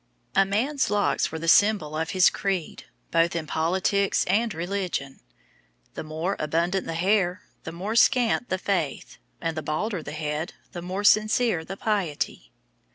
[0.35, 5.19] A man's locks were the symbol of his creed, both in politics and religion.
[5.93, 10.53] The more abundant the hair, the more scant the faith; and the balder the head,
[10.71, 12.51] the more sincere the piety.